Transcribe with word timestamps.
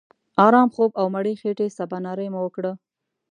آرام 0.45 0.67
خوب 0.75 0.91
او 0.99 1.05
مړې 1.13 1.33
خېټې 1.41 1.67
سباناري 1.77 2.27
مو 2.33 2.39
وکړه. 2.43 2.71